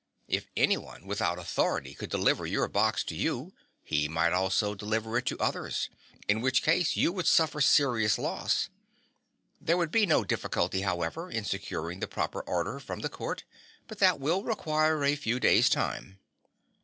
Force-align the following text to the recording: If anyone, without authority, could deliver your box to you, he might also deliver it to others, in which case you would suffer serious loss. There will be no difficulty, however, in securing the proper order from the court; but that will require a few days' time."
If 0.27 0.47
anyone, 0.57 1.05
without 1.05 1.37
authority, 1.37 1.93
could 1.93 2.09
deliver 2.09 2.47
your 2.47 2.67
box 2.67 3.03
to 3.03 3.13
you, 3.15 3.53
he 3.83 4.07
might 4.07 4.33
also 4.33 4.73
deliver 4.73 5.15
it 5.19 5.27
to 5.27 5.37
others, 5.37 5.89
in 6.27 6.41
which 6.41 6.63
case 6.63 6.95
you 6.95 7.11
would 7.11 7.27
suffer 7.27 7.61
serious 7.61 8.17
loss. 8.17 8.69
There 9.61 9.77
will 9.77 9.85
be 9.85 10.07
no 10.07 10.23
difficulty, 10.23 10.81
however, 10.81 11.29
in 11.29 11.45
securing 11.45 11.99
the 11.99 12.07
proper 12.07 12.41
order 12.41 12.79
from 12.79 13.01
the 13.01 13.09
court; 13.09 13.43
but 13.87 13.99
that 13.99 14.19
will 14.19 14.41
require 14.43 15.03
a 15.03 15.15
few 15.15 15.39
days' 15.39 15.69
time." 15.69 16.17